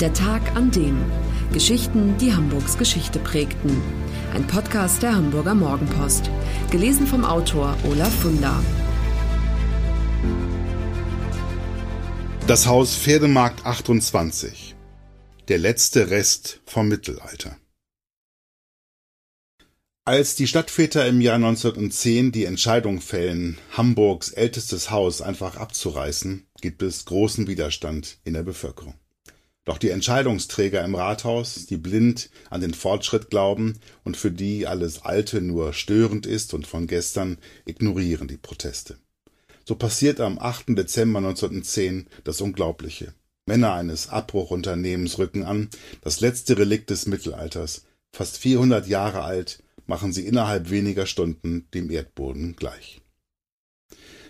[0.00, 1.02] Der Tag an dem.
[1.54, 3.80] Geschichten, die Hamburgs Geschichte prägten.
[4.34, 6.28] Ein Podcast der Hamburger Morgenpost.
[6.70, 8.62] Gelesen vom Autor Olaf Funder.
[12.46, 14.76] Das Haus Pferdemarkt 28.
[15.48, 17.56] Der letzte Rest vom Mittelalter.
[20.04, 26.82] Als die Stadtväter im Jahr 1910 die Entscheidung fällen, Hamburgs ältestes Haus einfach abzureißen, gibt
[26.82, 28.92] es großen Widerstand in der Bevölkerung.
[29.66, 35.02] Doch die Entscheidungsträger im Rathaus, die blind an den Fortschritt glauben und für die alles
[35.02, 38.96] Alte nur störend ist und von gestern, ignorieren die Proteste.
[39.64, 40.78] So passiert am 8.
[40.78, 43.12] Dezember 1910 das Unglaubliche.
[43.44, 45.68] Männer eines Abbruchunternehmens rücken an,
[46.00, 51.90] das letzte Relikt des Mittelalters, fast 400 Jahre alt, machen sie innerhalb weniger Stunden dem
[51.90, 53.00] Erdboden gleich.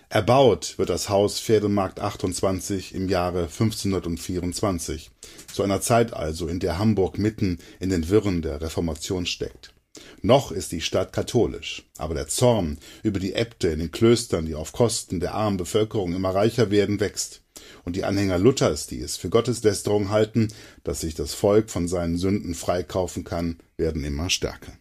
[0.09, 5.11] Erbaut wird das Haus Pferdemarkt 28 im Jahre 1524,
[5.51, 9.73] zu einer Zeit also, in der Hamburg mitten in den Wirren der Reformation steckt.
[10.21, 14.55] Noch ist die Stadt katholisch, aber der Zorn über die Äbte in den Klöstern, die
[14.55, 17.41] auf Kosten der armen Bevölkerung immer reicher werden, wächst.
[17.83, 20.47] Und die Anhänger Luthers, die es für Gotteslästerung halten,
[20.85, 24.71] dass sich das Volk von seinen Sünden freikaufen kann, werden immer stärker.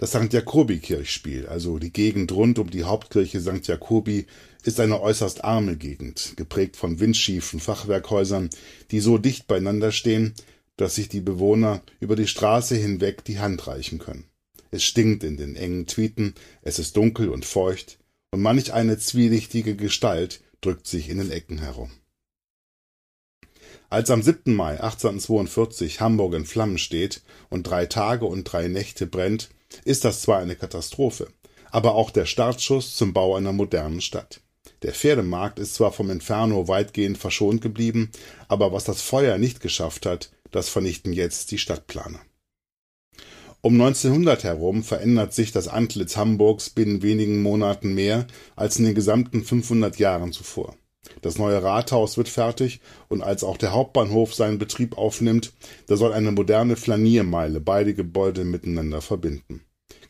[0.00, 0.32] Das St.
[0.32, 3.66] Jakobi-Kirchspiel, also die Gegend rund um die Hauptkirche St.
[3.68, 4.24] Jakobi,
[4.64, 8.48] ist eine äußerst arme Gegend, geprägt von windschiefen Fachwerkhäusern,
[8.92, 10.32] die so dicht beieinander stehen,
[10.78, 14.24] dass sich die Bewohner über die Straße hinweg die Hand reichen können.
[14.70, 17.98] Es stinkt in den engen Tweeten, es ist dunkel und feucht,
[18.30, 21.90] und manch eine zwielichtige Gestalt drückt sich in den Ecken herum.
[23.90, 24.54] Als am 7.
[24.54, 29.50] Mai 1842 Hamburg in Flammen steht und drei Tage und drei Nächte brennt,
[29.84, 31.28] ist das zwar eine Katastrophe,
[31.70, 34.40] aber auch der Startschuss zum Bau einer modernen Stadt.
[34.82, 38.10] Der Pferdemarkt ist zwar vom Inferno weitgehend verschont geblieben,
[38.48, 42.20] aber was das Feuer nicht geschafft hat, das vernichten jetzt die Stadtplaner.
[43.62, 48.94] Um 1900 herum verändert sich das Antlitz Hamburgs binnen wenigen Monaten mehr als in den
[48.94, 50.76] gesamten 500 Jahren zuvor.
[51.22, 55.52] Das neue Rathaus wird fertig und als auch der Hauptbahnhof seinen Betrieb aufnimmt,
[55.86, 59.62] da soll eine moderne Flaniermeile beide Gebäude miteinander verbinden.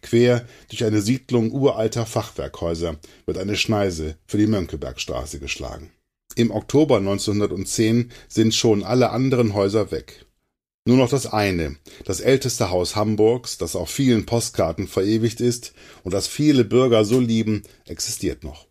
[0.02, 2.96] Quer durch eine Siedlung uralter Fachwerkhäuser
[3.26, 5.90] wird eine Schneise für die Mönckebergstraße geschlagen.
[6.36, 10.26] Im Oktober 1910 sind schon alle anderen Häuser weg.
[10.86, 15.74] Nur noch das eine, das älteste Haus Hamburgs, das auf vielen Postkarten verewigt ist
[16.04, 18.69] und das viele Bürger so lieben, existiert noch.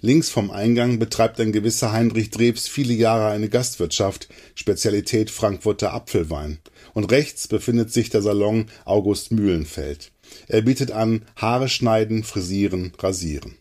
[0.00, 6.58] Links vom Eingang betreibt ein gewisser Heinrich Drebs viele Jahre eine Gastwirtschaft, Spezialität Frankfurter Apfelwein.
[6.92, 10.12] Und rechts befindet sich der Salon August Mühlenfeld.
[10.48, 13.56] Er bietet an Haare schneiden, frisieren, rasieren.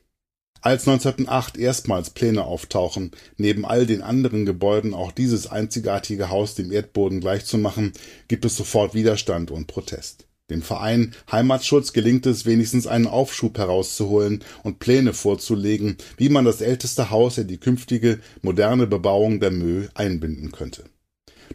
[0.61, 6.71] Als 1908 erstmals Pläne auftauchen, neben all den anderen Gebäuden auch dieses einzigartige Haus dem
[6.71, 7.93] Erdboden gleichzumachen,
[8.27, 10.25] gibt es sofort Widerstand und Protest.
[10.51, 16.61] Dem Verein Heimatschutz gelingt es wenigstens einen Aufschub herauszuholen und Pläne vorzulegen, wie man das
[16.61, 20.83] älteste Haus in die künftige moderne Bebauung der Mö einbinden könnte.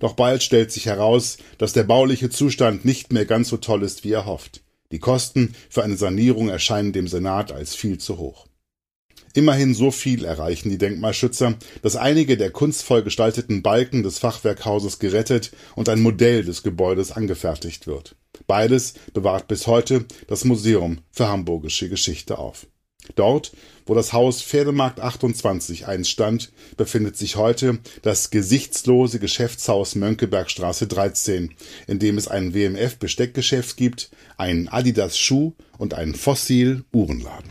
[0.00, 4.02] Doch bald stellt sich heraus, dass der bauliche Zustand nicht mehr ganz so toll ist
[4.02, 4.62] wie erhofft.
[4.90, 8.46] Die Kosten für eine Sanierung erscheinen dem Senat als viel zu hoch.
[9.34, 15.52] Immerhin so viel erreichen die Denkmalschützer, dass einige der kunstvoll gestalteten Balken des Fachwerkhauses gerettet
[15.76, 18.16] und ein Modell des Gebäudes angefertigt wird.
[18.46, 22.66] Beides bewahrt bis heute das Museum für Hamburgische Geschichte auf.
[23.14, 23.52] Dort,
[23.86, 31.54] wo das Haus Pferdemarkt 28 einst stand, befindet sich heute das gesichtslose Geschäftshaus Mönckebergstraße 13,
[31.86, 37.50] in dem es ein WMF Besteckgeschäft gibt, einen Adidas Schuh und einen Fossil Uhrenladen.